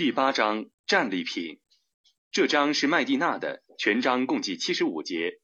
[0.00, 1.58] 第八章战利品。
[2.30, 5.38] 这章是麦地那的，全章共计七十五节。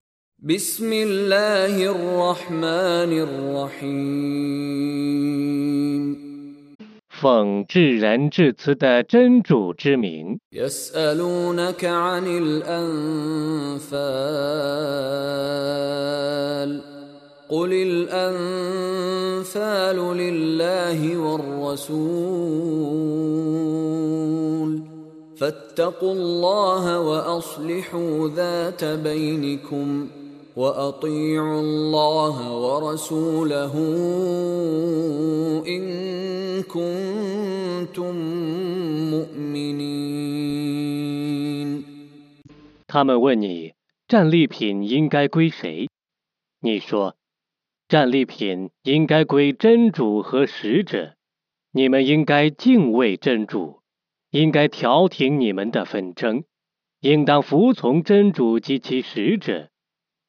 [0.44, 4.32] بسم الله الرحمن الرحيم
[7.08, 12.72] 奉至仁至慈的真主之名， يسألونك عن الأنفال
[17.48, 19.16] قل الأنفال
[20.16, 22.02] لله والرسول
[25.36, 30.08] فاتقوا الله وأصلحوا ذات بينكم
[30.56, 33.74] وأطيعوا الله ورسوله
[35.66, 35.82] إن
[36.62, 38.14] كنتم
[39.10, 40.22] مؤمنين
[42.86, 43.72] 他们问你
[44.06, 45.88] 战利品应该归谁？
[46.60, 47.16] 你说，
[47.87, 51.15] 战利品应该归真主和使者。
[51.71, 53.81] 你们应该敬畏真主，
[54.31, 56.43] 应该调停你们的纷争，
[56.99, 59.69] 应当服从真主及其使者。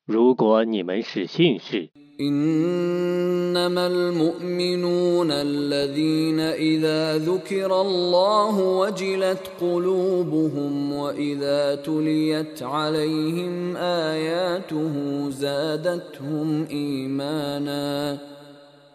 [0.06, 14.94] 如果你们是信士，إنما المؤمنون الذين إذا ذكر الله وجلت قلوبهم وإذا تليت عليهم آياته
[15.30, 18.18] زادتهم إيمانا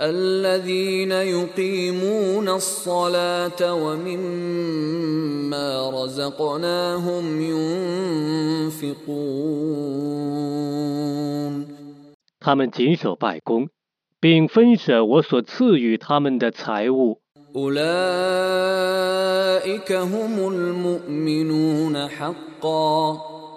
[0.00, 7.40] الذين يقيمون الصلاة ومما رزقناهم
[8.70, 9.06] ينفقون
[12.38, 13.70] 他们谨守拜功，
[14.20, 17.20] 并分舍我所赐予他们的财物。
[17.56, 17.82] أولئك
[19.92, 23.18] هم المؤمنون حقا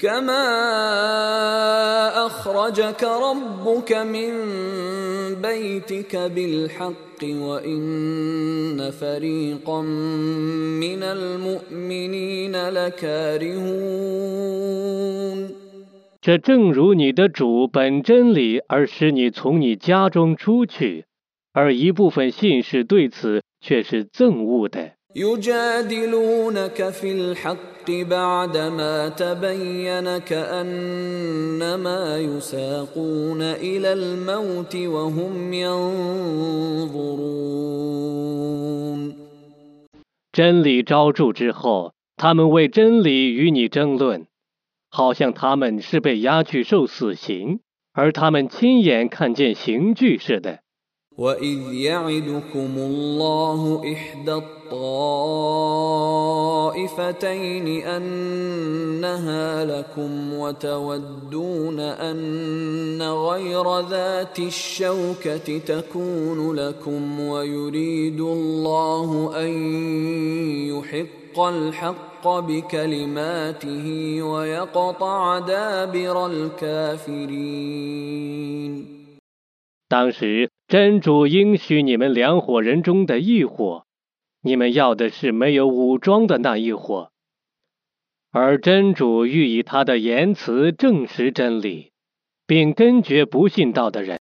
[0.00, 0.46] كما
[2.26, 4.30] أخرجك ربك من
[5.42, 14.08] بيتك بالحق وإن فريقا من المؤمنين لكارهون
[16.20, 21.06] 这正如你的主本真理而使你从你家中出去，
[21.52, 24.92] 而一部分信士对此却是憎恶的。
[25.16, 37.38] يجادلونك في الحق بعدما تبين كأنما يساقون إلى الموت وهم ينظرون
[40.30, 44.26] 真理昭着之后，他们为真理与你争论，
[44.90, 47.60] 好像他们是被押去受死刑，
[47.92, 50.60] 而他们亲眼看见刑具似的。
[51.17, 55.87] وإذ يعدكم الله إحدى الطائفتين
[57.85, 69.49] أنها لكم وتودون أن غير ذات الشوكة تكون لكم ويريد الله أن
[70.69, 77.73] يحق الحق بكلماته ويقطع دابر الكافرين.
[79.89, 83.85] 当时真主应许你们两伙人中的一伙
[84.41, 87.11] 你们要的是没有武装的那一伙。
[88.31, 91.91] 而真主欲以他的言辞证实真理
[92.47, 94.19] 并根绝不信道的人。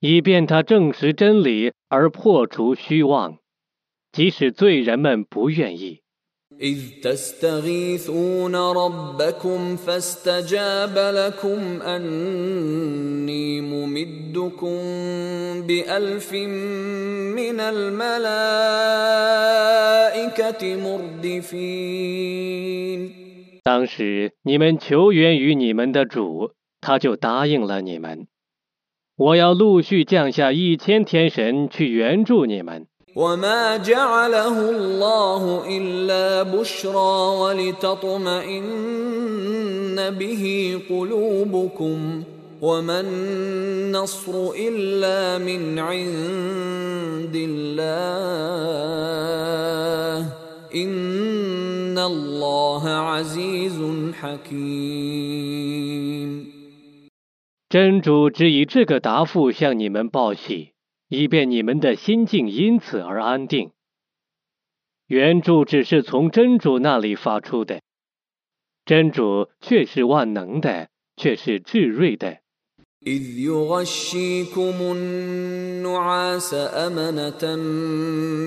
[0.00, 3.38] 以便他证实真理而破除虚妄
[4.12, 6.03] 即使罪人们不愿意。
[6.61, 14.77] إذ تستغيثون ربكم فاستجاب لكم أني ممدكم
[15.67, 17.95] بألف من الملائكة
[20.75, 22.19] مردفين
[23.63, 28.27] 当时你们求援于你们的主，他就答应了你们。
[29.15, 32.87] 我要陆续降下一千天神去援助你们。
[33.15, 38.69] وما جعله الله الا بشرى ولتطمئن
[40.09, 42.23] به قلوبكم
[42.61, 47.89] وما النصر الا من عند الله
[50.75, 53.81] ان الله عزيز
[54.21, 55.69] حكيم
[57.69, 60.71] 真主只以这个答复向你们报喜，
[61.08, 63.72] 以便你们的心境因此而安定。
[65.06, 67.82] 援助只是从真主那里发出的，
[68.84, 72.43] 真主却是万能的，却是智睿的。
[73.06, 77.56] إذ يغشيكم النعاس أمنة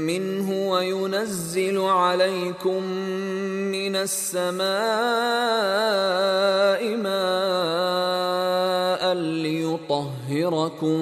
[0.09, 2.83] منه وينزل عليكم
[3.71, 4.67] من السماء
[6.97, 7.17] ماء
[9.13, 10.97] ليطهركم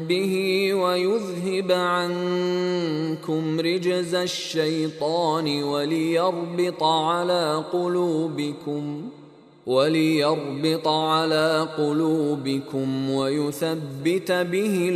[0.00, 9.20] به ويذهب عنكم رجز الشيطان وليربط على قلوبكم ۖ
[9.65, 14.89] وليربط على قلوبكم ويثبت به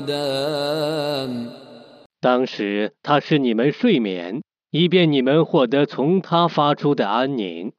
[0.00, 1.50] الأقدام
[2.20, 7.72] 当时他使你们睡眠，以便你们获得从他发出的安宁。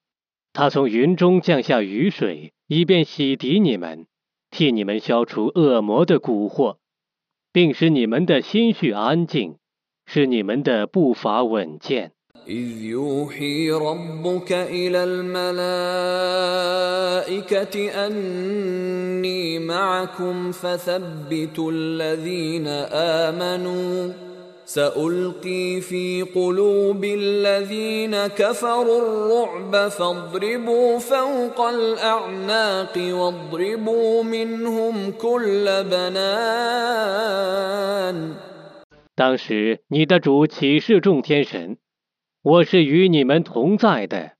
[0.54, 4.06] 他从云中降下雨水，以便洗涤你们，
[4.52, 6.78] 替你们消除恶魔的蛊惑，
[7.54, 9.58] 并使你们的心绪安静，
[10.06, 12.12] 使你们的步伐稳健。
[12.48, 15.66] إذ يوحي ربك إلى الملائكة
[18.06, 22.68] أني معكم فثبتوا الذين
[23.28, 24.14] آمنوا
[24.66, 37.38] سألقي في قلوب الذين كفروا الرعب فاضربوا فوق الأعناق واضربوا منهم كل بنان
[39.16, 41.78] 当时，你的主启示众天神，
[42.45, 44.33] 我是与你们同在的，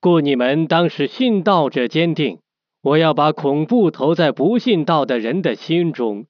[0.00, 2.38] 故你们当使信道者坚定。
[2.80, 6.24] 我要把恐怖投在不信道的人的心中，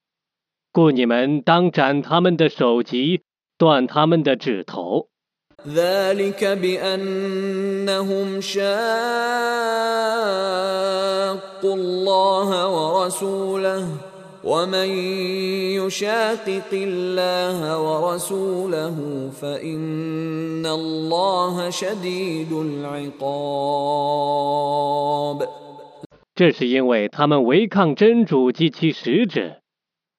[0.73, 3.23] 故你们当斩他们的首级，
[3.57, 5.07] 断他们的指头。
[14.44, 14.90] ومن
[15.74, 18.96] يشاقق الله ورسوله
[19.42, 24.06] فإن الله شديد العقاب
[26.36, 29.62] 这是因为他们违抗真主及其使者，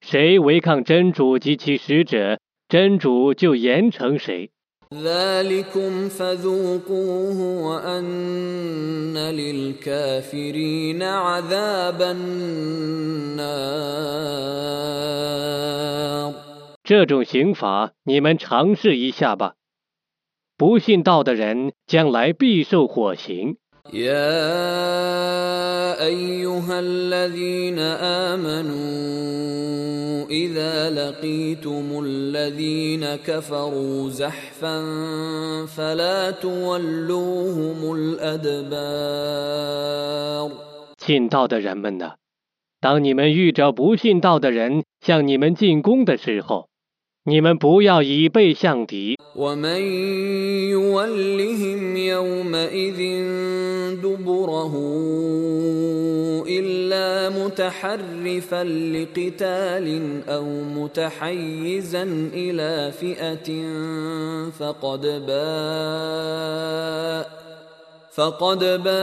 [0.01, 2.39] 谁违抗真主及其使者，
[2.69, 4.51] 真主就严惩谁。
[4.95, 13.47] ذلكم فذوقوه وأن للكافرين عذاب النار
[16.85, 19.55] 这种刑罚，你们尝试一下吧。
[20.57, 23.57] 不信道的人将来必受火刑。
[23.93, 24.35] يا
[26.05, 27.79] أيها الذين
[28.29, 34.77] آمنوا إذا لقيتم الذين كفروا زحفا
[35.67, 39.37] فلا تولوهم الأدبار
[40.99, 42.15] 信道的人们呢？
[42.81, 46.69] 当你们遇着不信道的人向你们进攻的时候，
[47.25, 49.17] 你们不要以背向敌。
[49.36, 49.82] ومن
[50.70, 53.00] يولهم يومئذ
[54.04, 54.74] دبره
[56.48, 62.04] إلا متحرفا لقتال أو متحيزا
[62.34, 63.50] إلى فئة
[64.60, 66.32] فقد باء
[68.11, 68.99] فقد باء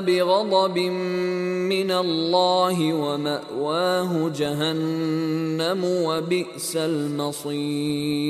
[0.00, 8.28] بغضب من الله ومأواه جهنم وبئس المصير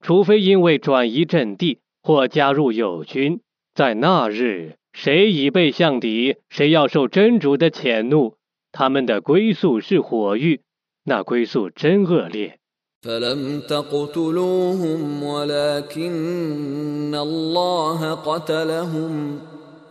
[0.00, 3.40] 除非因为转移阵地或加入友军，
[3.74, 8.36] 在那日，谁以背向敌，谁要受真主的谴怒。
[8.70, 10.60] 他们的归宿是火狱，
[11.04, 12.59] 那归宿真恶劣。
[13.03, 19.39] فلم تقتلوهم ولكن الله قتلهم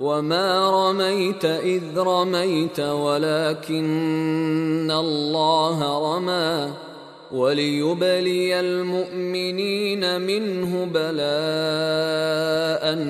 [0.01, 3.81] وما رميت إذ رميت ولكن
[4.91, 6.73] الله رمى
[7.33, 11.25] وليبلي المؤمنين منه بلاء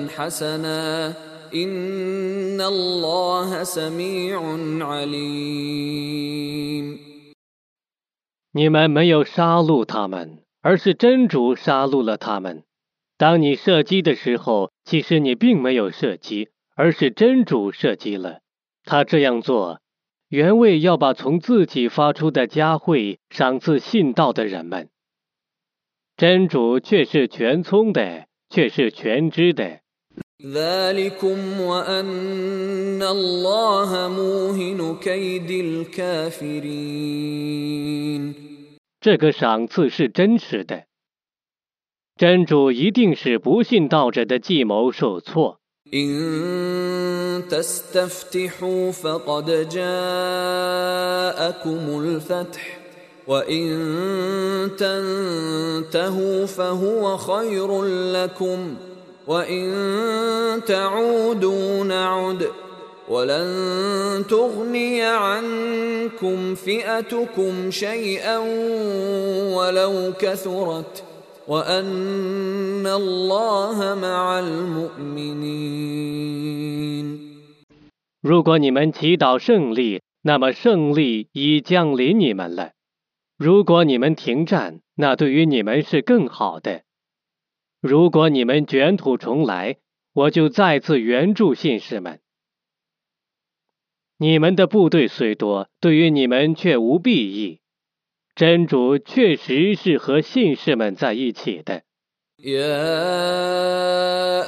[0.07, 1.13] حسنا
[1.55, 6.31] إن الله سميع عليم
[8.53, 12.63] 你们没有杀戮他们，而是真主杀戮了他们。
[13.17, 18.39] 当你射击的时候，其实你并没有射击，而是真主射击了。
[18.83, 19.79] 他这样做，
[20.27, 24.89] 原为要把从自己发出的佳慧赏赐信道的人们。
[26.17, 29.79] 真主却是全聪的，却是全知的。
[30.44, 37.06] ذلكم وأن الله موهن كيد الكافرين
[39.00, 40.84] 这个赏赐是真实的。
[42.16, 45.60] 真主一定使不信道者的计谋受挫。
[45.94, 49.84] إن تستفتحوا فقد جاءكم
[52.00, 52.78] الفتح
[53.26, 53.66] وإن
[54.78, 58.76] تنتهوا فهو خير لكم
[59.26, 62.48] وإن تعودوا نعد
[63.08, 68.38] ولن تغني عنكم فئتكم شيئا
[69.56, 71.04] ولو كثرت
[71.48, 75.86] وأن الله مع المؤمنين
[78.22, 82.70] 如果你们祈祷胜利，那么胜利已降临你们了；
[83.38, 86.82] 如果你们停战，那对于你们是更好的。
[87.81, 89.77] 如果你们卷土重来，
[90.13, 92.21] 我就再次援助信士们。
[94.17, 97.59] 你们的部队虽多，对于你们却无裨益。
[98.35, 101.83] 真主确实是和信士们在一起的。
[102.40, 103.06] يا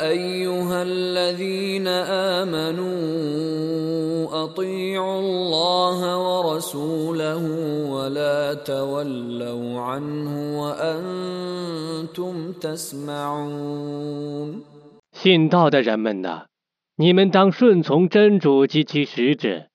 [0.09, 1.89] أيها الذين
[2.39, 2.89] آمنوا
[4.45, 7.43] أطيعوا الله ورسوله
[7.91, 14.63] ولا تولوا عنه وأنتم تسمعون
[15.13, 16.45] 信道的人们呐，
[16.97, 19.67] 你们当顺从真主及其使者。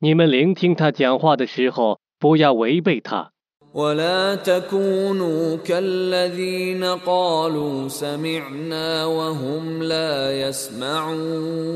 [0.00, 3.30] 你们聆听他讲话的时候，不要违背他。
[3.78, 11.74] ولا تكونوا كالذين قالوا سمعنا وهم لا يسمعون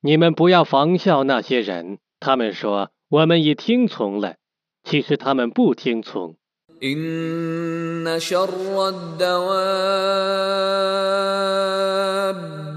[0.00, 4.34] 你们不要仿效那些人，他们说我们已听从了，
[4.82, 6.34] 其实他们不听从。
[6.82, 9.54] إن شر الدواب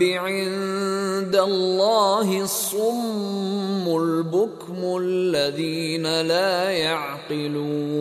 [0.01, 7.97] عند الله الصم البكم الذين لا يعقلون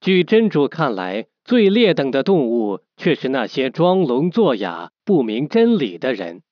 [0.00, 6.42] 据真主看来，最劣等的动物却是那些装聋作哑、不明真理的人。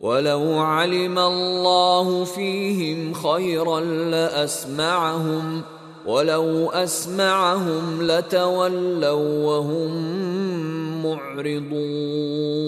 [0.00, 5.62] ولو علم الله فيهم خيرا لأسمعهم
[6.06, 9.90] ولو أسمعهم لتولوا وهم
[11.02, 12.58] معرضون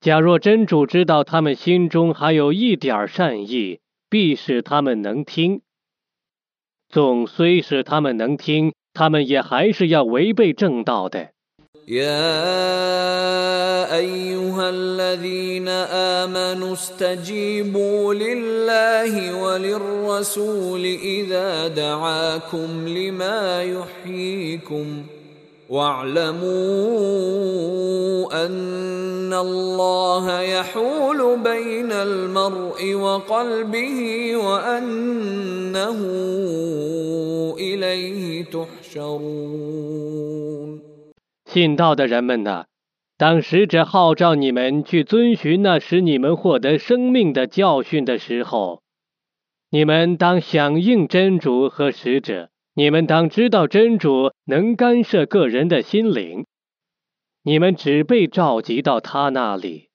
[0.00, 5.62] 假若真主知道他们心中还有一点儿善意，必使他们能听。
[6.88, 11.30] 纵虽使他们能听，他们也还是要违背正道的。
[11.87, 12.37] يا
[13.97, 25.03] أيها الذين آمنوا استجيبوا لله وللرسول إذا دعاكم لما يحييكم
[25.69, 26.41] واعلموا
[28.45, 35.99] أن الله يحول بين المرء وقلبه وأنه
[37.59, 39.81] إليه تحشرون.
[41.53, 42.63] 信道的人们呐，
[43.17, 48.81] 当使者号召你们去遵循那使你们获得生命的教训的时候，
[49.69, 52.49] 你们当响应真主和使者。
[52.73, 56.45] 你们当知道真主能干涉个人的心灵，
[57.43, 59.90] 你们只被召集到他那里。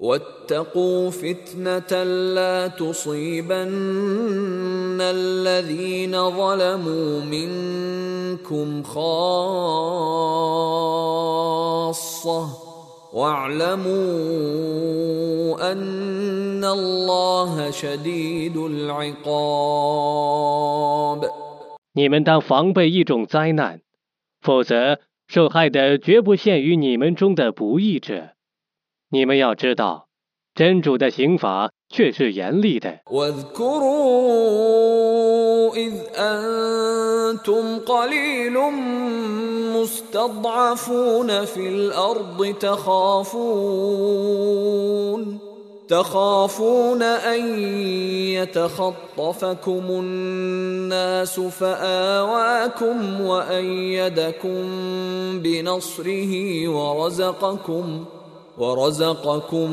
[0.00, 2.02] واتقوا فتنة
[2.34, 3.68] لا تصيبن
[5.00, 9.06] الذين ظلموا منكم خاصة
[13.12, 13.92] واعلموا
[15.72, 19.26] أن الله شديد العقاب
[21.94, 23.80] 你们当防备一种灾难，
[24.42, 28.36] 否则受害的绝不限于你们中的不义者。
[29.10, 30.08] 你们要知道，
[30.54, 33.00] 真主的刑罚却是严厉的。
[33.10, 34.56] واذكروا
[35.76, 38.54] إذ أنتم قليل
[39.76, 43.86] مستضعفون في الأرض تخافون
[45.88, 47.58] تخافون أن
[48.34, 54.60] يتخطفكم الناس فآواكم وأيدكم
[55.42, 56.32] بنصره
[56.68, 58.04] ورزقكم
[58.58, 59.70] ورزقكم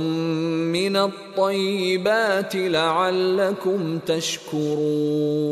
[0.71, 5.43] من الطيبات لعلكم تشكرون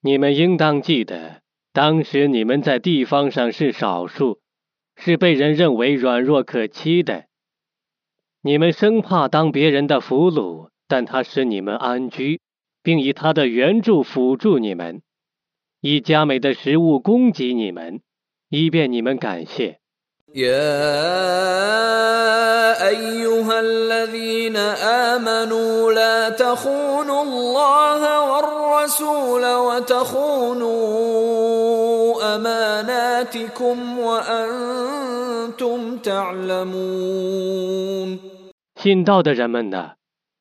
[0.00, 4.38] 你们应当记得，当时你们在地方上是少数，
[4.96, 7.24] 是被人认为软弱可欺的。
[8.42, 12.40] 你们生怕当别人的俘虏，但他使你们安居，
[12.82, 15.02] 并以他的援助辅助你们，
[15.80, 18.00] 以佳美的食物供给你们，
[18.48, 19.80] 以便你们感谢。
[20.34, 20.68] يا
[22.88, 28.00] ايها الذين امنوا لا تخونوا الله
[28.30, 30.76] والرسول وتخونوا
[32.36, 37.38] اماناتكم وانتم تعلمون
[38.76, 39.94] 信道的人们呐，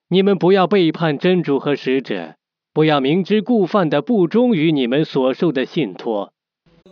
[0.09, 2.35] 你们不要背叛真主和使者，
[2.73, 6.33] 不要明知故犯的不忠于你们所受的信托。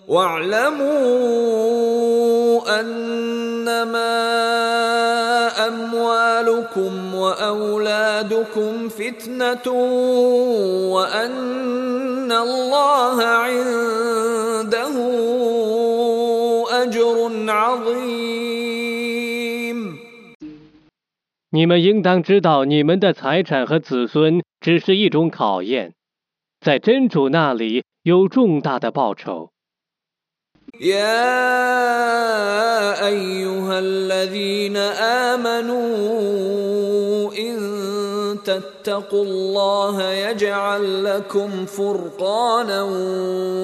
[0.07, 1.59] واعلموا
[2.79, 4.15] انما
[5.67, 9.67] اموالكم واولادكم فتنه
[10.93, 14.95] وان الله عنده
[16.83, 17.17] اجر
[17.49, 18.55] عظيم
[21.49, 25.93] 你们应当知道，你们的财产和子孙只是一种考验，
[26.59, 29.49] 在真主那里有重大的报酬。
[30.81, 31.47] يا
[33.07, 34.77] ايها الذين
[35.31, 35.85] امنوا
[37.31, 37.57] ان
[38.43, 42.83] تتقوا الله يجعل لكم فرقانا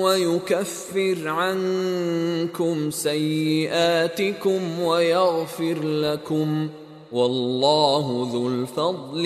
[0.03, 6.69] ويكفر عنكم سيئاتكم ويغفر لكم
[7.11, 9.25] والله ذو الفضل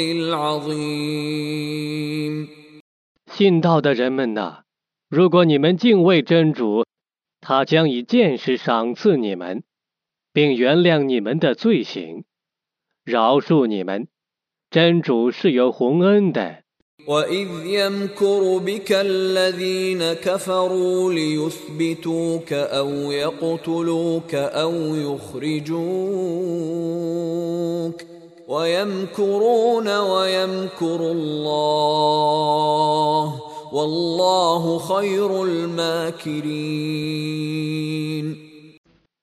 [1.06, 1.76] العظيم
[3.38, 4.64] 信道的人们呐，
[5.10, 6.84] 如果你们敬畏真主，
[7.42, 9.64] 他将以见识赏赐你们，
[10.34, 12.26] 并原谅你们的罪行，
[13.04, 14.08] 饶恕你们。
[14.72, 16.64] 真主是有洪恩的。
[17.08, 25.76] وإذ يمكر بك الذين كفروا ليثبتوك أو يقتلوك أو يخرجوك
[28.48, 32.76] ويمكرون ويمكر الله
[33.72, 36.46] والله خير الماكرين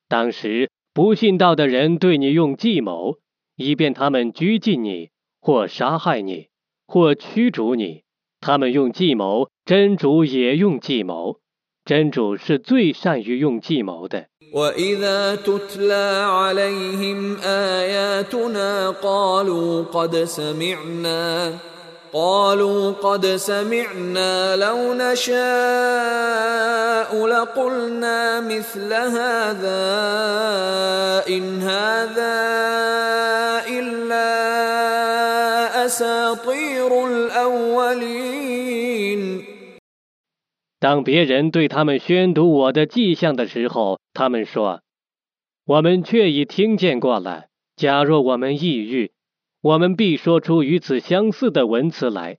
[0.09, 3.19] 当时不信道的人对你用计谋，
[3.57, 5.11] 以便他们拘禁你，
[5.41, 6.49] 或杀害你，
[6.87, 8.03] 或驱逐你。
[8.41, 11.39] 他们用计谋，真主也用计谋。
[11.85, 14.27] 真主是最善于用计谋的。
[14.53, 21.59] وإذا تتلى عليهم آياتنا قالوا قد سمعنا
[22.17, 25.33] قالوا قد سمعنا لو نشاء
[27.27, 29.83] لقلنا مثل هذا
[31.29, 32.37] إن هذا
[33.69, 34.29] إلا
[35.87, 38.63] أساطير الأولين
[40.79, 47.45] 当别人对他们宣读我的迹象的时候，他们说：“我们却已听见过了。
[47.77, 49.13] 假若我们抑郁，
[49.61, 52.39] 我们必说出与此相似的文词来。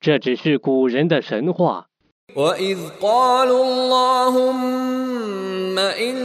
[0.00, 1.88] 这只是古人的神话。
[2.36, 4.98] وإذ قالوا اللهم
[5.78, 6.16] إن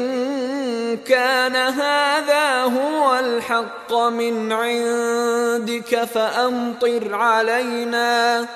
[0.98, 8.48] كان هذا هو الحق من عندك فأمطر علينا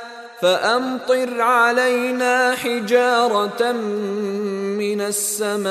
[0.42, 3.72] فأمطر علينا حجارة
[4.82, 5.68] من السماء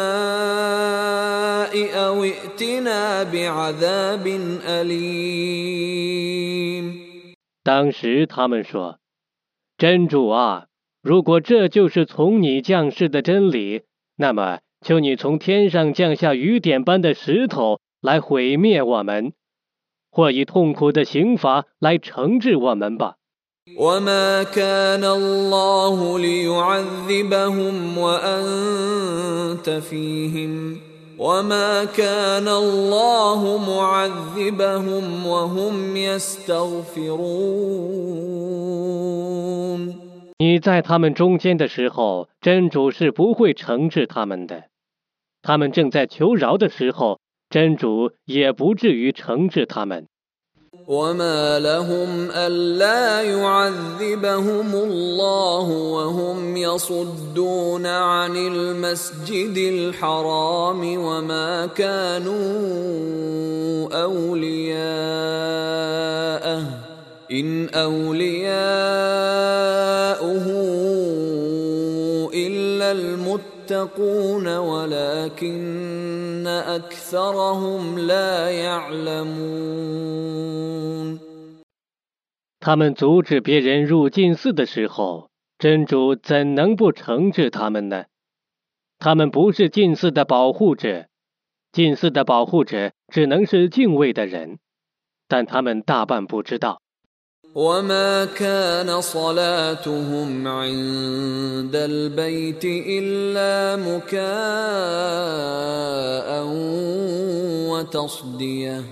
[1.94, 4.26] أو ائتنا بعذاب
[4.66, 6.06] أليم
[7.62, 10.66] 当时他们说：“真主啊，
[11.02, 13.82] 如果这就是从你降世的真理，
[14.16, 19.32] 那么求你从天上降下雨点般的石头来毁灭我们，
[20.10, 23.16] 或以痛苦的刑罚来惩治我们吧。”
[23.78, 30.80] وما كان الله ليعذبهم وانت فيهم
[31.18, 37.26] وما كان الله معذبهم وهم يستغفرون
[40.38, 44.64] 你在他们中间的时候，真主是不会惩治他们的。
[45.42, 50.06] 他们正在求饶的时候，真主也不至于惩治他们。
[50.87, 62.41] وما لهم ألا يعذبهم الله وهم يصدون عن المسجد الحرام وما كانوا
[64.03, 64.81] أولياءه
[67.31, 68.61] إن أولياؤه
[72.33, 72.91] إلا
[73.70, 79.66] المتقون ولكن أكثرهم لا يعلمون
[82.58, 88.06] 他们阻止别人入禁寺的时候，真主怎能不惩治他们呢？
[88.98, 91.06] 他们不是禁寺的保护者，
[91.70, 94.58] 禁寺的保护者只能是敬畏的人。
[95.28, 96.80] 但他们大半不知道。
[97.54, 104.26] وما كان صلاتهم عند البيت الا مكاء
[107.70, 108.84] وتصديه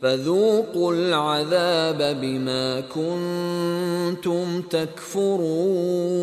[0.00, 6.20] فذوقوا العذاب بما كنتم تكفرون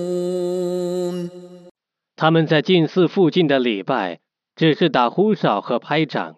[2.15, 4.19] 他们在近寺附近的礼拜，
[4.55, 6.37] 只是打呼哨和拍掌。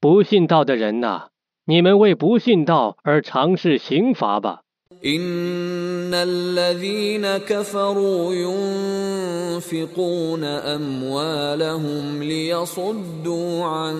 [0.00, 1.28] 不信道的人呐、
[1.70, 4.60] 你们为不信道而尝试刑罚吧。
[5.04, 8.34] ان الذين كفروا
[9.54, 13.96] ينفقون اموالهم ليصدوا عن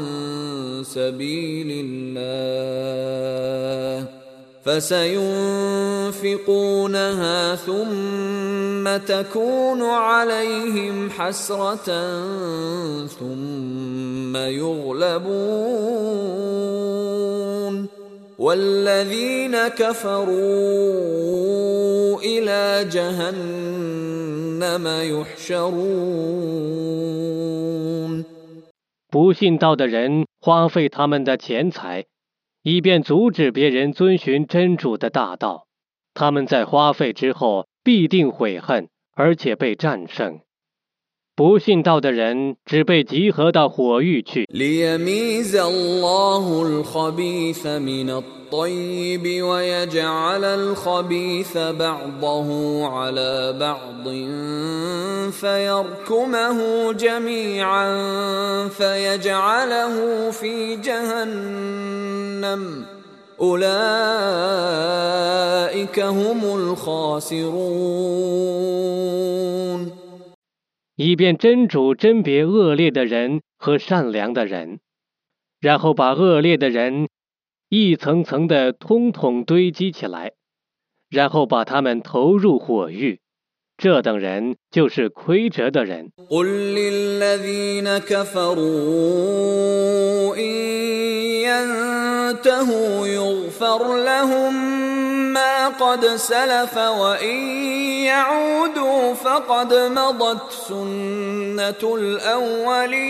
[0.84, 2.56] سبيل الله
[4.66, 6.16] فسينفقونها
[7.54, 11.86] ثم تكون عليهم حسره
[13.06, 15.86] ثم يغلبون
[18.38, 20.36] والذين كفروا
[22.20, 26.46] الى جهنم يحشرون
[29.08, 32.04] 不信道的人花费他们的钱财，
[32.63, 35.67] 以便阻止别人遵循真主的大道。
[36.13, 40.41] 他们在花费之后必定悔恨，而且被战胜。
[41.40, 54.08] 不信道的人只被集合到火狱去， ليميز الله الخبيث من الطيب ويجعل الخبيث بعضه على بعض
[55.30, 57.88] فيركمه جميعا
[58.68, 62.62] فيجعله في جهنم
[63.40, 63.66] اولئك
[66.00, 67.66] هم الخاسرون
[71.03, 74.79] 以便真主甄别恶劣的人和善良的人，
[75.59, 77.09] 然后把恶劣的人
[77.69, 80.33] 一层层的通统堆积起来，
[81.09, 83.19] 然后把他们投入火狱。
[83.79, 86.11] 这等人就是亏折的人。
[95.30, 97.36] قل للذين كفروا إن ينتهوا يغفر لهم ما قد سلف وإن
[98.04, 103.06] يعودوا فقد مضت سنة الأولين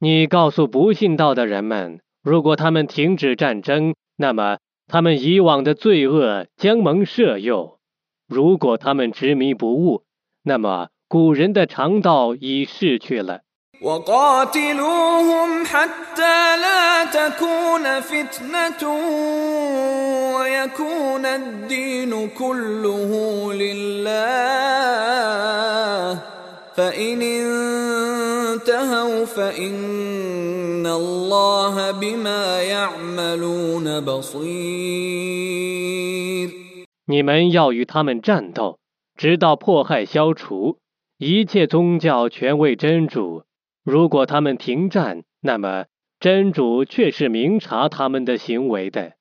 [0.00, 7.78] 你告诉不信道的人们，如果他们停止战争，那么他们以往的罪恶将蒙赦宥；
[8.28, 10.02] 如果他们执迷不悟，
[10.42, 13.42] 那么古人的常道已逝去了。
[13.82, 18.82] وقاتلوهم حتى لا تكون فتنة
[20.38, 24.12] ويكون الدين كله لله
[26.76, 27.22] فإن
[28.62, 35.32] انتهوا فإن الله بما يعملون بصير
[37.06, 38.78] 你们要与他们战斗，
[39.16, 40.78] 直到迫害消除，
[41.18, 43.42] 一切宗教全为真主。
[43.89, 45.85] 如果他们停战那么
[46.19, 49.13] 真主却是明察他们的行为的。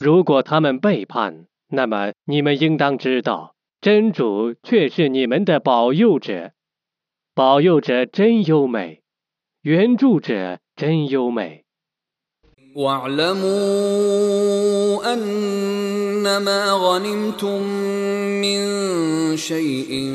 [0.00, 6.50] 如果他们背叛那么你们应当知道真主却是你们的保佑者。
[7.33, 9.01] 保佑者真优美，
[9.61, 11.63] 援助者真优美。
[12.77, 13.47] واعلموا
[15.13, 17.61] أنما غنمتم
[18.41, 18.59] من
[19.37, 20.11] شيء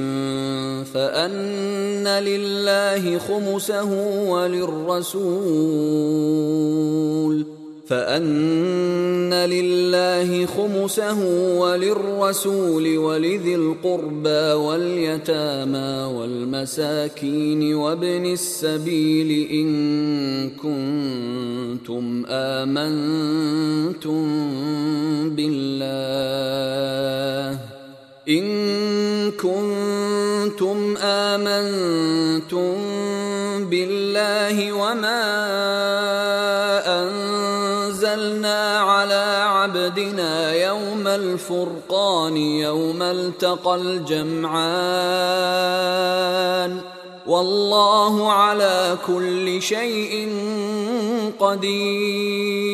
[0.94, 3.90] فأن لله خمسه
[4.30, 5.22] وللرسول
[7.87, 11.19] فأن لله خمسه
[11.59, 19.69] وللرسول ولذي القربى واليتامى والمساكين وابن السبيل إن
[20.49, 24.25] كنتم آمنتم
[25.35, 26.67] بالله
[28.29, 32.75] إن كنتم آمنتم
[33.69, 35.66] بالله وما
[39.86, 40.32] عبدنا
[40.68, 44.50] يوم الفرقان يوم التقى الجمعان
[47.26, 50.12] والله على كل شيء
[51.38, 52.72] قدير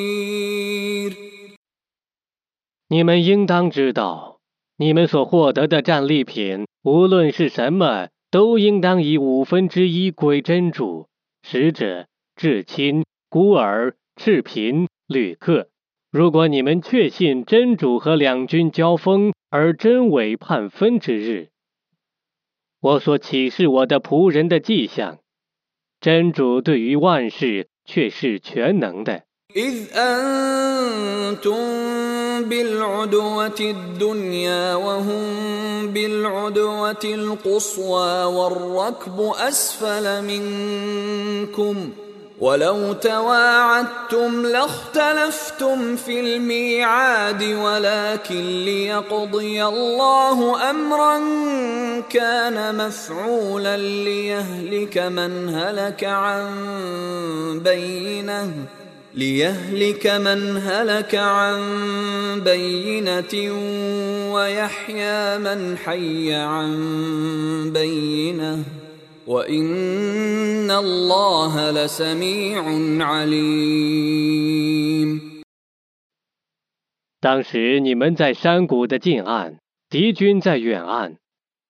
[2.89, 4.39] 你们应当知道，
[4.79, 11.07] 你们所获得的战利品，无论是什么，都应当以五分之一归真主、
[11.43, 15.69] 使者、 至亲、孤儿、赤贫、旅客。
[16.13, 21.49] 如果你们确信真主和两军交锋而真伪判分之日，
[22.81, 25.19] 我所启示我的仆人的迹象，
[26.01, 29.25] 真主对于万事却是全能的。
[29.57, 31.57] إذ أنتم
[32.49, 41.91] بالعدوة الدنيا وهم بالعدوة القصوى والركب أسفل منكم
[42.40, 51.20] ولو تواعدتم لاختلفتم في الميعاد ولكن ليقضي الله أمرا
[52.10, 56.50] كان مفعولا ليهلك من هلك عن
[57.64, 58.52] بينه
[59.16, 61.62] ليهلك من هلك عن
[62.46, 63.54] بينة
[64.34, 66.74] ويحيى من حي عن
[67.74, 68.64] بينة
[69.27, 72.63] وإن الله لسميع
[73.05, 74.59] عليم
[77.21, 79.59] 当时你们在山谷的近岸，
[79.91, 81.17] 敌军在远岸，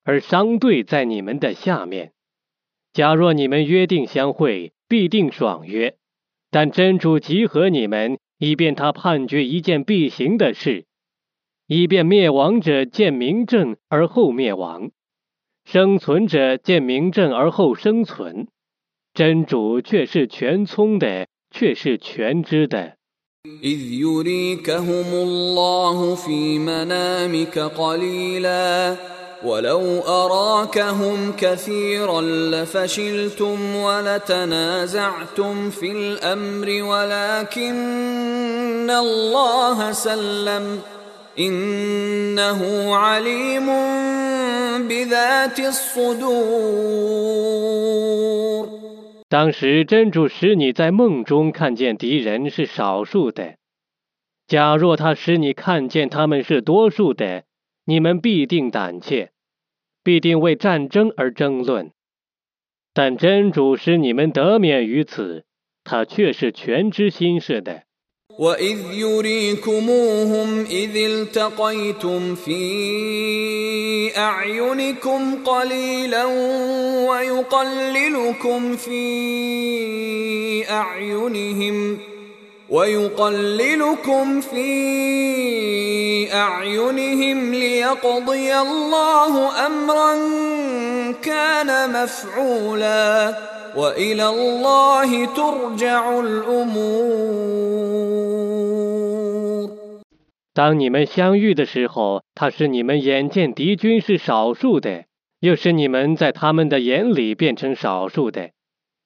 [0.05, 2.13] 而商队在你们的下面。
[2.93, 5.97] 假若你们约定相会，必定爽约。
[6.51, 10.87] 但真主集合你们，以便他判决一件必行的事，
[11.67, 14.91] 以便灭亡者见明证而后灭亡，
[15.65, 18.49] 生存者见明证而后生存。
[19.15, 22.95] 真主却是全聪的，却是全知的。
[23.63, 28.97] إذ يريكهم الله في منامك قليلا
[29.45, 37.71] ولو أراكهم كثيرا لفشلتم ولتنازعتم في الأمر ولكن
[38.91, 40.81] الله سلم
[41.39, 42.61] إنه
[42.95, 43.67] عليم
[44.89, 46.29] بذات الصدور
[49.29, 53.57] 当时真主使你在梦中看见敌人是少数的，
[54.47, 57.45] 假若他使你看见他们是多数的，
[57.85, 59.31] 你们必定胆怯，
[60.03, 61.93] 必定为战争而争论。
[62.95, 65.45] 但真主使你们得免于此，
[65.85, 67.83] 他却是全知心事的。
[68.40, 76.26] وإذ يريكموهم إذ التقيتم في أعينكم قليلا
[77.10, 79.02] ويقللكم في
[80.70, 81.98] أعينهم
[82.70, 90.14] ويقللكم في أعينهم ليقضي الله أمرا
[91.22, 97.79] كان مفعولا وإلى الله ترجع الأمور
[100.55, 105.05] 当你们相遇的时候，他使你们眼见敌军是少数的，
[105.39, 108.51] 又使你们在他们的眼里变成少数的，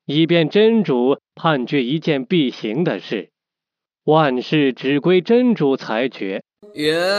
[0.07, 3.29] 以便真主判决一件必行的事。
[4.05, 6.43] 万事只归真主裁决。
[6.77, 7.13] يا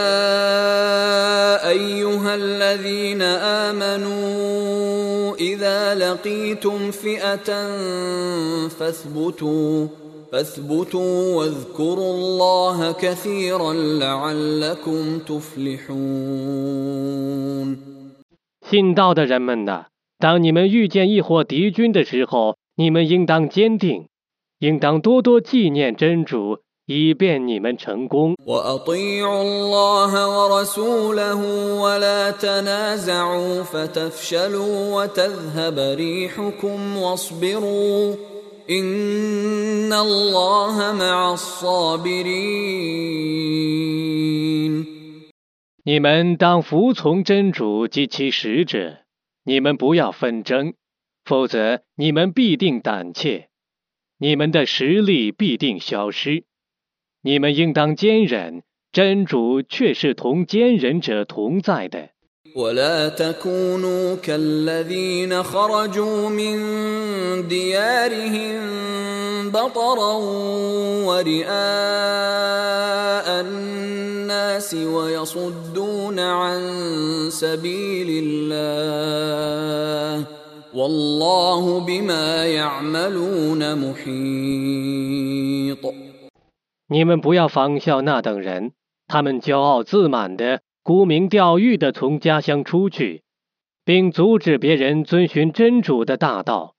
[1.70, 3.22] ايها الذين
[3.68, 7.48] امنوا اذا لقيتم فئه
[8.68, 9.86] فاثبتوا
[10.32, 16.64] فاثبتوا واذكروا الله كثيرا لعلكم تفلحون
[18.70, 19.86] 信道的人们呐，
[20.18, 24.08] 当你们遇见一伙敌军的时候，你们应当坚定，
[24.58, 26.58] 应当多多纪念真主，
[26.91, 28.33] 以便你们成功。
[45.83, 48.97] 你们当服从真主及其使者
[49.43, 50.73] 你们不要纷争
[51.23, 53.49] 否则你们必定胆怯
[54.17, 56.48] 你们的实力必定消失。
[57.22, 62.10] 你们应当坚忍，真主却是同坚忍者同在的。
[62.56, 66.56] ولا تكونوا كالذين خرجوا من
[67.48, 68.60] ديارهم
[69.50, 70.12] بطرا
[71.04, 71.50] ورئاء
[73.40, 76.60] الناس ويصدون عن
[77.30, 80.26] سبيل الله
[80.74, 85.94] والله بما يعملون محيط
[86.88, 88.72] 你们不要仿效那等人，
[89.08, 93.22] 他们骄傲自满的、沽名钓誉的从家乡出去，
[93.84, 96.74] 并阻止别人遵循真主的大道。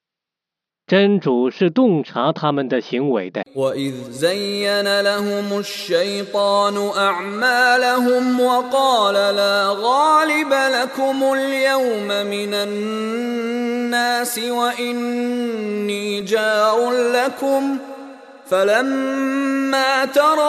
[0.88, 3.42] 真主是洞察他们的行为的。
[3.56, 17.80] وإذ زين لهم الشيطان أعمالهم وقال لا غالب لكم اليوم من الناس وإني جار لكم
[18.51, 20.41] فلما تراءت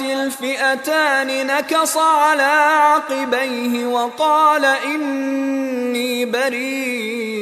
[0.00, 7.40] الفئتان نكص على عقبيه وقال إني بريء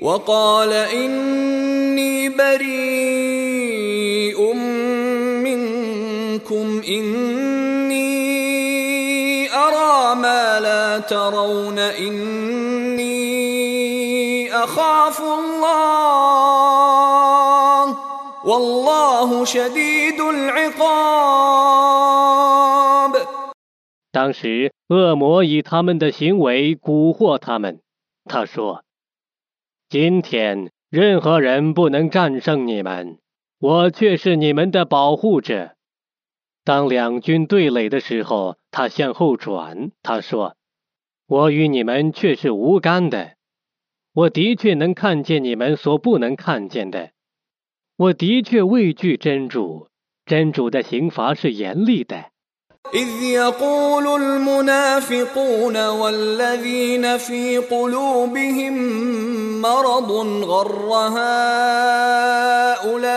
[0.00, 2.94] وقال إني بريء
[5.42, 8.04] منكم إني
[9.52, 13.43] أرى ما لا ترون إني
[14.63, 16.29] أخاف الله
[18.45, 21.89] والله شديد العقاب
[24.11, 27.81] 当时，恶魔以他们的行为蛊惑他们。
[28.25, 33.19] 他说：“今天任何人不能战胜你们，
[33.59, 35.73] 我却是你们的保护者。”
[36.65, 43.33] 当两军对垒的时候，他向后转，他说：“我与你们却是无干的。
[44.13, 47.11] 我的确能看见你们所不能看见的。
[47.97, 49.87] 我的确畏惧真主，
[50.25, 52.25] 真主的刑罚是严厉的。”
[52.93, 58.73] إذ يقول المنافقون والذين في قلوبهم
[59.61, 60.11] مرض
[60.43, 60.89] غر
[62.79, 63.11] هؤلاء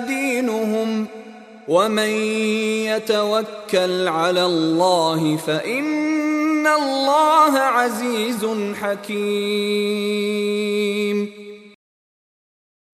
[0.00, 1.06] دينهم
[1.68, 2.08] ومن
[2.90, 5.84] يتوكل على الله فإن
[6.66, 9.78] الله عزيز حكيم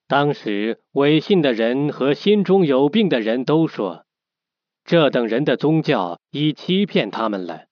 [0.07, 4.05] 当时，违信的人和心中有病的人都说。
[4.85, 7.65] 这等人的宗教已欺骗他们了。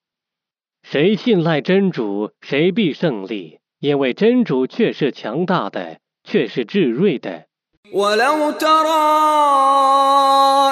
[0.81, 7.45] 谁信赖真主，谁必胜利，因为真主却是强大的，却是至睿的。
[7.93, 9.03] ولو ترى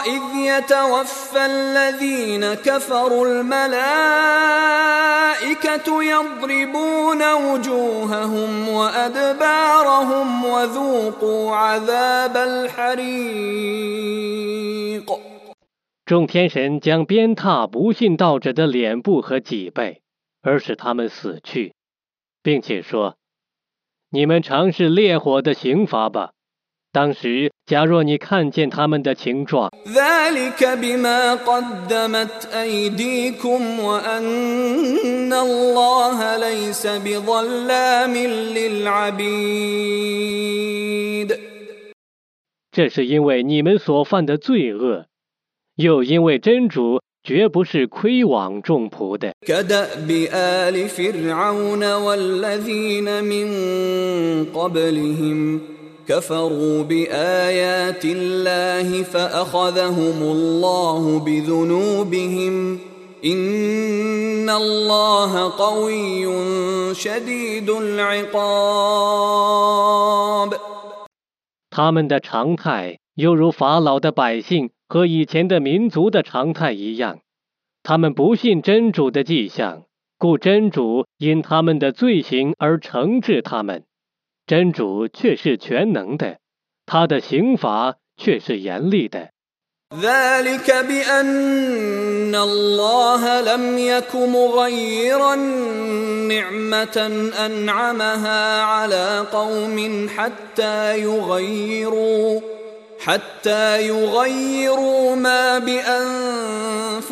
[0.06, 3.64] إذ يتوفى الذين كفروا الملائكة
[6.04, 13.52] يضربون وجوههم وأدبارهم وذوقوا عذاب الحريق
[16.06, 20.02] 众天神将鞭挞不信道者的脸部和脊背，
[20.42, 21.76] 而使他们死去，
[22.42, 26.32] 并且说：“你们尝试烈火的刑罚吧。
[26.97, 29.71] 当时假若你看见他们的情状。
[42.73, 45.05] 这是因为你们所犯的罪恶
[45.75, 49.35] 又因为真主绝不是亏枉众仆的。
[56.08, 62.80] كدأب آل فرعون والذين من قبلهم كفروا بآيات الله فأخذهم الله بذنوبهم
[63.26, 66.26] إن الله قوي
[66.94, 68.92] شديد العقاب
[71.70, 77.20] 他们的常态犹如法老的百姓和以前的民族的常态一样，
[77.84, 79.84] 他们不信真主的迹象，
[80.18, 83.84] 故真主因他们的罪行而惩治他们。
[84.46, 86.40] 真主却是全能的，
[86.86, 89.30] 他的刑罚却是严厉的。
[89.92, 95.36] ذلك بأن الله لم يك مغيرا
[96.32, 96.98] نعمة
[97.46, 102.42] أنعمها على قوم حتى يغيروا
[103.00, 107.10] حتى يغيروا ما بأنفسهم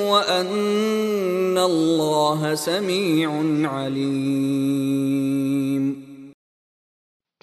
[0.00, 3.30] وأن الله سميع
[3.64, 5.22] عليم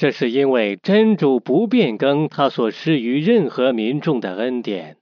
[0.03, 4.97] 这是因为真主不变更他所施于任何民众的恩典，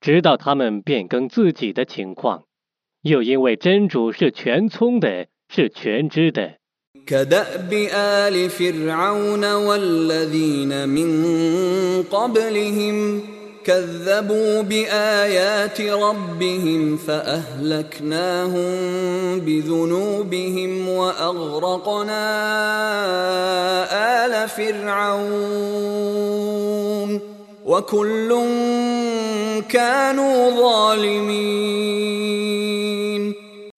[0.00, 2.42] 直到他们变更自己的情况；
[3.02, 6.58] 又因为真主是全聪的，是全知的。
[7.06, 13.22] كدأب آل فرعون والذين من قبلهم
[13.66, 18.70] كذبوا بآيات ربهم فأهلكناهم
[19.40, 22.24] بذنوبهم وأغرقنا
[24.24, 25.92] آل فرعون
[27.64, 28.30] وكل
[29.68, 32.02] كانوا ظالمين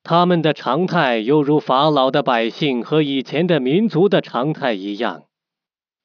[0.07, 5.23] 他们的常态犹如法老的百姓和以前的民族的常态一样，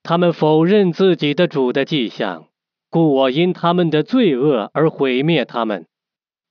[0.04, 2.46] 他们否认自己的主的迹象，
[2.94, 5.86] 故我因他们的罪恶而毁灭他们，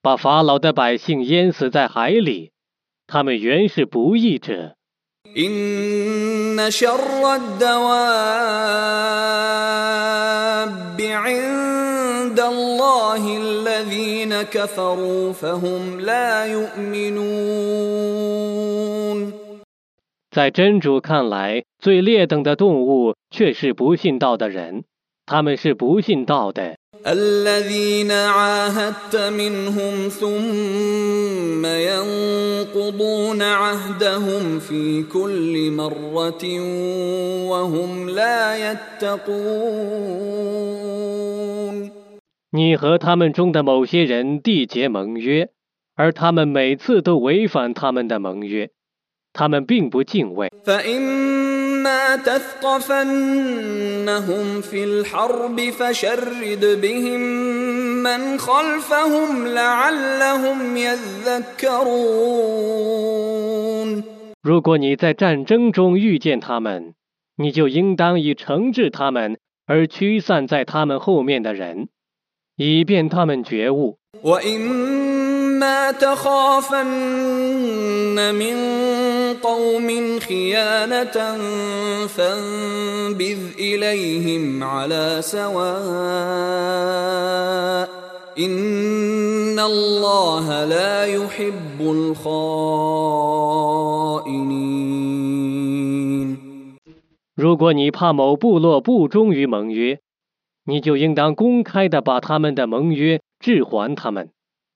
[0.01, 2.53] 把法老的百姓淹死在海里。
[3.07, 4.75] 他们原是不义者。
[5.37, 7.69] إن شر الدواب
[11.01, 17.29] عند الله الذين كفروا فهم لا يؤمنون
[20.31, 24.85] 在真主看来，最劣等的动物却是不信道的人，
[25.27, 26.77] 他们是不信道的。
[27.07, 36.45] الذين عاهدت منهم ثم ينقضون عهدهم في كل مرة
[37.47, 38.57] وهم لا
[38.99, 39.19] يتقون
[42.51, 45.51] 你和他们中的某些人缔结盟约，
[45.95, 48.71] 而他们每次都违反他们的盟约，
[49.33, 50.51] 他们并不敬畏。
[51.83, 53.01] فإما تثقفنهم
[54.61, 57.21] في الحرب فشرد بهم
[58.03, 61.89] من خلفهم لعلهم يذكرون
[64.41, 66.95] 如果你在战争中遇见他们，
[67.37, 69.37] 你就应当以惩治他们
[69.67, 71.89] 而驱散在他们后面的人，
[72.57, 73.99] 以便他们觉悟。
[74.23, 76.87] وإما تخافن
[78.33, 78.57] من
[79.43, 79.89] قوم
[80.21, 81.17] خيانة
[82.07, 85.49] فانبذ إليهم على سواء
[88.39, 92.39] إن الله لا يحب الخائنين
[97.35, 100.01] 如果你怕某部落不忠于盟约，
[100.65, 104.31] 你就应当公开的把他们的盟约置还他们。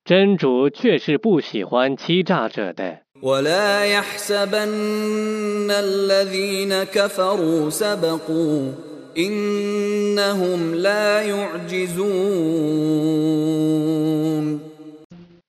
[0.04, 3.02] 真主却是不喜欢欺诈者的。
[3.22, 8.72] ولا يحسبن الذين كفروا سبقوا
[9.16, 12.72] إنهم لا يعجزون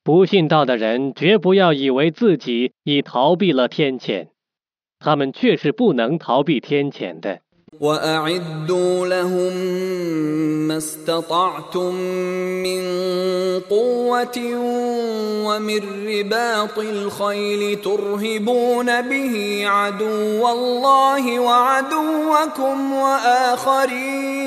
[0.04, 4.28] 不信道的人绝不要以为自己已逃避了天谴，
[5.00, 7.40] 他们却是不能逃避天谴的。
[7.81, 9.53] وأعدوا لهم
[10.69, 11.95] ما استطعتم
[12.65, 12.83] من
[13.71, 14.39] قوة
[15.47, 24.39] ومن رباط الخيل ترهبون به عدو الله وعدوكم وآخرين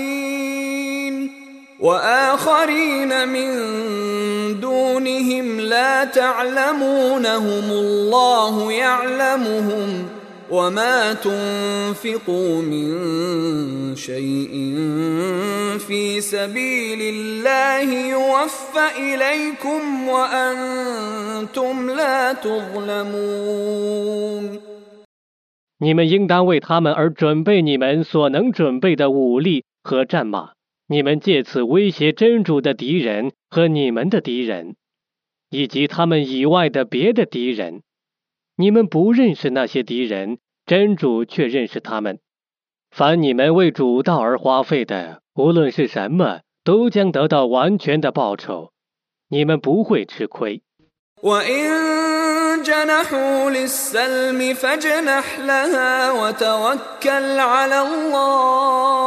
[1.80, 3.50] وآخرين من
[4.60, 14.53] دونهم لا تعلمونهم الله يعلمهم وما تنفقوا من شيء
[15.79, 23.77] في سبيل الله يوفى إليكم وأنتم لا تظلمون
[25.79, 30.53] 你们应当为他们而准备你们所能准备的武力和战马，
[30.87, 34.77] 你们借此威胁真主的敌人和你们的敌人，
[35.51, 37.83] 以及他们以外的别的敌人。
[38.61, 42.19] 你们不认识那些敌人，真主却认识他们。
[42.91, 48.73] 凡你们为主道而花费的，无论是什么，都将得到完全的报酬，
[49.29, 50.62] 你们不会吃亏。
[51.23, 59.07] وإن جنحوا للسلم فاجنح لها وتوكل على الله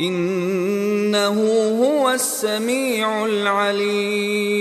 [0.00, 1.36] إنه
[1.82, 4.58] هو السميع العليم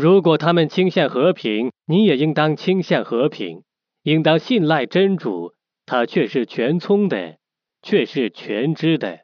[0.00, 3.64] 如果他们倾向和平，你也应当倾向和平，
[4.02, 5.52] 应当信赖真主，
[5.84, 7.36] 他却是全聪的，
[7.82, 9.18] 却是全知的。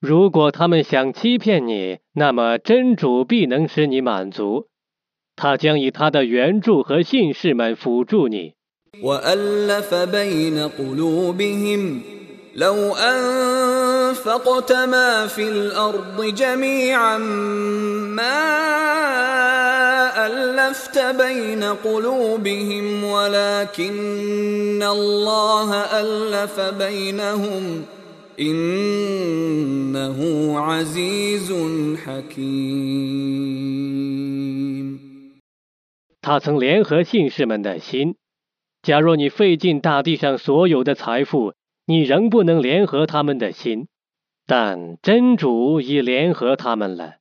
[0.00, 4.68] 如果他们想欺骗你，那么真主必能使你满足，
[5.34, 8.54] 他将以他的援助和信士们辅助你。
[9.02, 12.02] وألف بين قلوبهم
[12.54, 17.18] لو أنفقت ما في الأرض جميعا
[18.16, 18.56] ما
[20.26, 27.84] ألفت بين قلوبهم ولكن الله ألف بينهم
[28.40, 30.18] إنه
[30.58, 31.52] عزيز
[32.04, 33.16] حكيم
[36.20, 38.16] 他曾联合信士们的心。
[38.82, 41.54] 假若你费尽大地上所有的财富，
[41.86, 43.88] 你仍不能联合他们的心，
[44.46, 47.14] 但真主已联合他们了。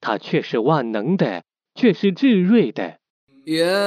[0.00, 1.44] 他却是万能的，
[1.74, 2.98] 却是至锐的。
[3.46, 3.82] يا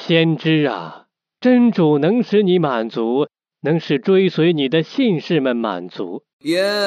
[0.07, 1.05] 先知啊，
[1.41, 3.27] 真主能使你满足，
[3.61, 6.21] 能使追随你的信士们满足。
[6.45, 6.77] يا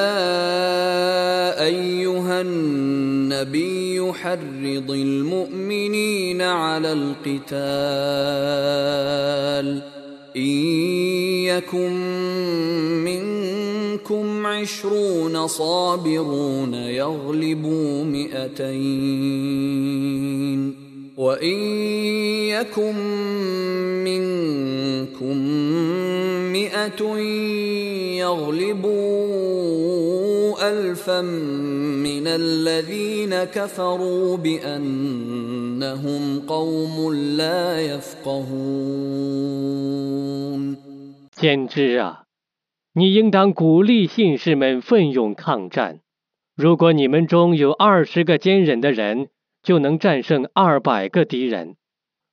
[1.65, 7.57] ايها النبي حرض المؤمنين على القتال
[10.35, 10.41] ان
[11.51, 11.91] يكن
[14.03, 19.29] منكم عشرون صابرون يغلبوا مئتين
[21.17, 21.59] وان
[22.47, 22.95] يكن
[24.03, 25.37] منكم
[26.51, 27.01] مئه
[28.19, 28.99] يغلبوا
[30.69, 39.39] الفا من الذين كفروا بانهم قوم لا يفقهون
[41.39, 42.22] 先知啊，
[42.93, 45.99] 你应当鼓励信士们奋勇抗战。
[46.55, 49.29] 如果你们中有二十个坚忍的人，
[49.63, 51.75] 就能战胜二百个敌人；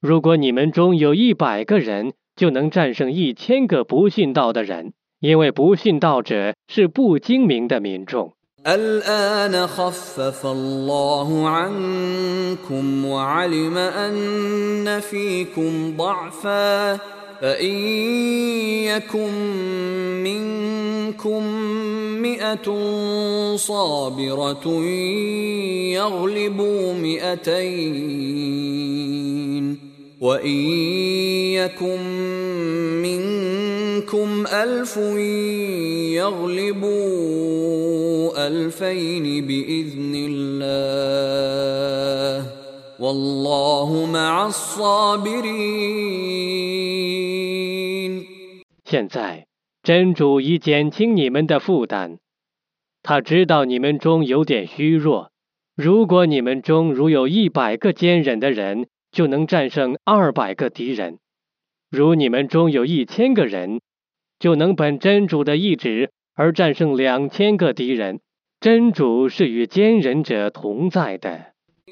[0.01, 4.93] 如果你们中有一百个人，就能战胜一千个不信道的人。
[5.19, 8.35] 因为不信道者是不精明的民众。
[8.67, 16.99] الآن خفف الله عنكم وعلم أن فيكم ضعفا
[17.42, 17.76] فإن
[18.86, 19.34] يكن
[20.24, 21.44] منكم
[22.22, 22.68] مئة
[23.56, 24.68] صابرة
[25.98, 28.22] يغلبوا مئتين
[30.22, 30.60] وإن
[31.58, 32.02] يكن
[33.02, 34.98] منكم ألف
[36.22, 37.02] يغلبوا
[38.48, 41.02] ألفين بإذن الله
[43.00, 46.12] والله مع الصابرين
[48.92, 49.48] 现在，
[49.84, 52.18] 真主已减轻你们的负担，
[53.02, 55.32] 他知道你们中有点虚弱。
[55.78, 61.20] 如果你们中如有一百个坚忍的人，就能战胜二百个敌人；
[61.90, 63.80] 如你们中有一千个人，
[64.40, 68.20] 就能本真主的意志而战胜两千个敌人。
[68.60, 71.51] 真主是与坚忍者同在的。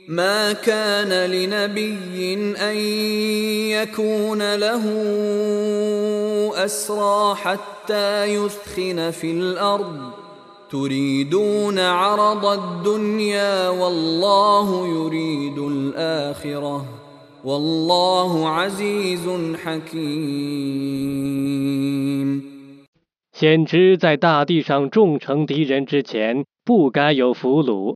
[0.09, 2.77] ما كان لنبي أن
[3.73, 4.85] يكون له
[6.65, 10.11] أسرى حتى يثخن في الأرض
[10.71, 16.87] تريدون عرض الدنيا والله يريد الآخرة
[17.45, 19.29] والله عزيز
[19.65, 20.85] حكيم
[23.33, 27.95] 先知在大地上众成敌人之前，不该有俘虏。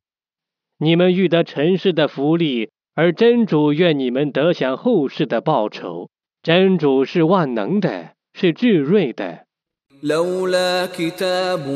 [0.78, 6.10] 你们欲得尘世的福利，而真主愿你们得享后世的报酬。
[6.42, 9.44] 真主是万能的，是智慧的。
[10.00, 11.66] لولا كتاب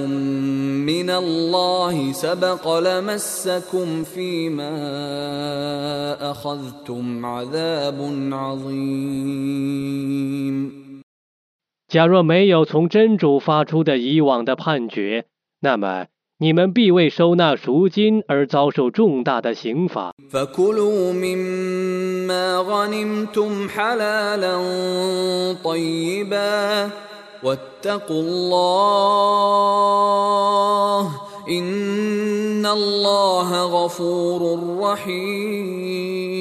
[0.86, 4.70] من الله سبق لمسكم فيما
[6.30, 7.98] أخذتم عذاب
[8.32, 9.82] عظيم
[11.88, 15.24] 假若没有从真主发出的以往的判决，
[15.60, 16.06] 那么
[16.42, 20.12] 你们必为收纳赎金而遭受重大的刑罚。
[20.30, 24.56] فكلوا مما غنمتم حلالا
[25.64, 26.90] طيبا
[27.44, 29.10] واتقوا الله
[31.48, 36.32] إن الله غفور رحيم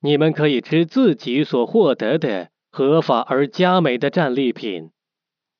[0.00, 4.94] 你们可以吃自己所获得的合法而佳美的战利品。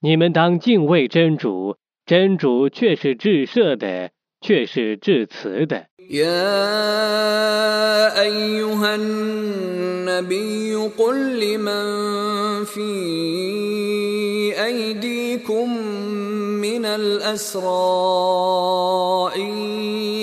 [0.01, 4.11] 你们当敬畏真主，真主却是至赦的，
[4.41, 5.87] 却是至慈的。
[6.11, 6.27] يا
[8.21, 12.83] أيها النبي قل لمن في
[14.53, 15.79] أيديكم
[16.61, 17.65] من الأسرى
[19.37, 19.49] إن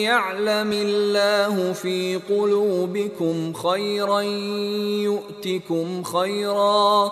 [0.06, 4.22] يعلم الله في قلوبكم خيرا
[5.02, 7.12] يؤتكم خيرا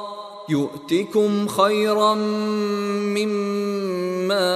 [0.49, 2.15] يؤتكم خيرا
[3.15, 4.49] مما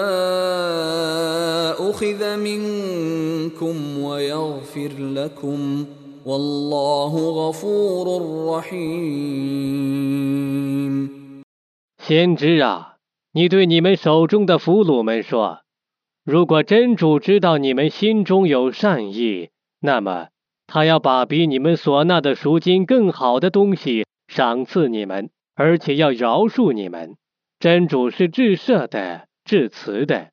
[1.89, 5.85] أخذ منكم ويغفر لكم
[6.25, 8.05] والله غفور
[8.57, 9.53] رحيم
[11.99, 12.95] 先知啊，
[13.31, 15.59] 你对你们手中的俘虏们说：
[16.25, 19.49] 如果真主知道你们心中有善意，
[19.79, 20.27] 那么
[20.65, 27.16] 他要把比你们所纳的赎金更好的东西赏赐你们， 而且要饶恕你们。
[27.58, 30.28] 真主是至赦的、至慈的。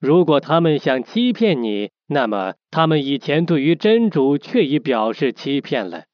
[0.00, 6.04] 如果他们想欺骗你，那么他们以前对于真主却已表示欺骗了。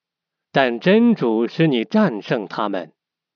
[0.52, 2.92] 但真主使你战胜他们，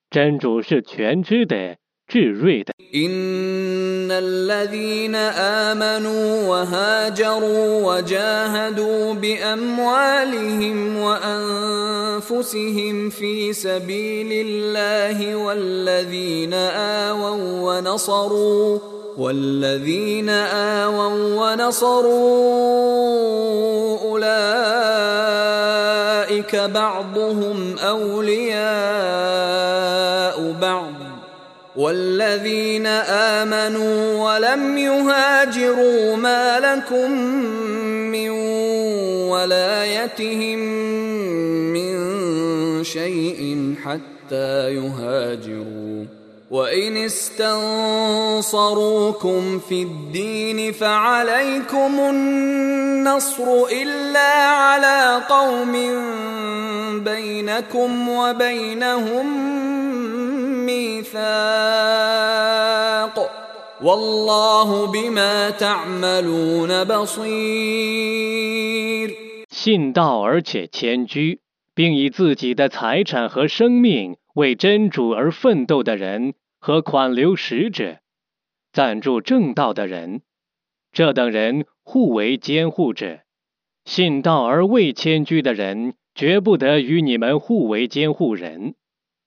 [0.10, 1.76] 真主是全知的、
[2.08, 2.74] 智睿的。
[2.92, 18.80] إن الذين آمنوا وهاجروا وجاهدوا بأموالهم وأنفسهم في سبيل الله والذين آووا ونصروا
[19.19, 22.15] والذين آووا ونصروا
[24.11, 24.27] أولئك
[26.57, 28.65] بعضهم أولياء
[30.63, 30.93] بعض.
[31.77, 37.11] والذين آمنوا ولم يهاجروا ما لكم
[38.11, 38.31] من
[39.31, 40.59] ولايتهم
[41.73, 41.95] من
[42.85, 46.05] شيء حتى يهاجروا.
[46.54, 48.42] وإن استنصروكم
[49.60, 55.74] في الدين فعليكم النصر إلا على قوم
[57.04, 59.26] بينكم وبينهم
[60.66, 61.20] ميثاق
[63.84, 68.30] والله بما تعملون بصير
[69.52, 71.42] 信道而且谦居，
[71.76, 76.34] 并以自己的财产和生命为真主而奋斗的人
[76.65, 77.99] 和款留使者，
[78.73, 80.23] 赞助正道的人，
[80.93, 83.21] 这等人互为监护者。
[83.85, 88.77] 信道而未迁居的人，绝不得与你们互为监护人，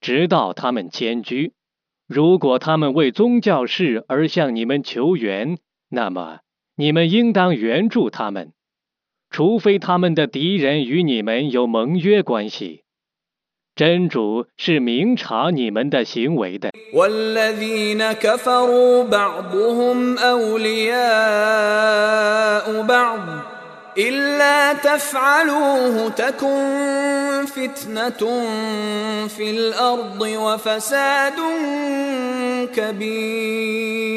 [0.00, 1.52] 直到他们迁居。
[2.08, 5.58] 如果他们为宗教事而向你们求援，
[5.88, 6.40] 那么
[6.74, 8.52] 你们应当援助他们。
[9.30, 12.82] 除非他们的敌人与你们有盟约关系，
[13.77, 16.69] 真主是明察你们的行为的。
[16.93, 21.03] والذين كفروا بعضهم أولياء
[22.83, 23.19] بعض
[23.97, 28.21] إلا تفعلوه تكن فتنة
[29.27, 31.39] في الأرض وفساد
[32.75, 34.13] كبير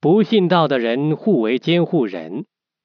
[0.00, 2.44] 不信道的人互为监护人。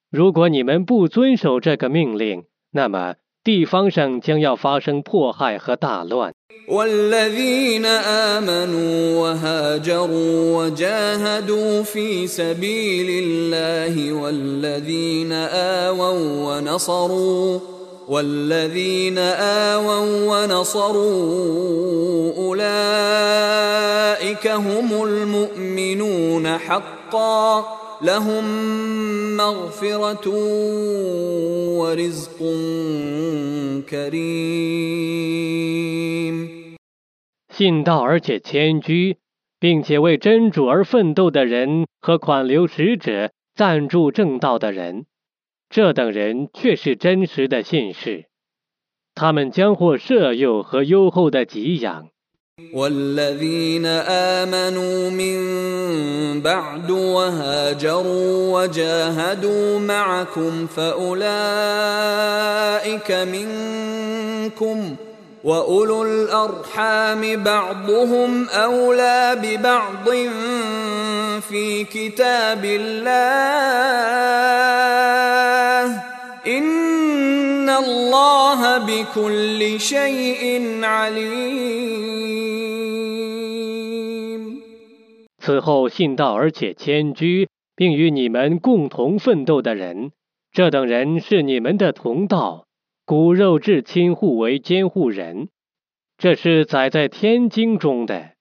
[0.10, 6.34] 如果你们不遵守这个命令，那么 地方上将要发生迫害和大乱。
[6.70, 17.60] والذين آمنوا وهاجروا وجاهدوا في سبيل الله والذين آووا ونصروا
[18.08, 28.44] والذين آووا ونصروا أولئك هم المؤمنون حقا لهم
[29.38, 30.30] مغفرة
[31.80, 32.40] ورزق
[33.90, 35.20] كريم
[37.50, 39.18] 信道而且谦居，
[39.60, 45.06] 并且为真主而奋斗的人和款留使者赞助正道的人，
[45.70, 48.28] 这等人却是真实的信士，
[49.14, 52.08] 他们将获赦宥和优厚的给养。
[52.73, 55.39] والذين آمنوا من
[56.41, 61.23] بعد وهاجروا وجاهدوا معكم فأولئك
[63.11, 64.97] منكم
[65.45, 70.09] وأولو الأرحام بعضهم أولى ببعض
[71.49, 73.15] في كتاب الله.
[76.47, 77.04] إن
[77.74, 80.42] الله بكل شيء
[80.84, 82.30] عليم
[85.38, 90.12] 此后信道而且谦居，并与你们共同奋斗的人，
[90.52, 92.66] 这等人是你们的同道，
[93.06, 95.50] 骨肉至亲互为监护人。
[96.18, 98.32] 这是载在天经中的，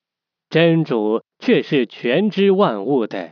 [0.50, 3.26] 真主却是全知万物的。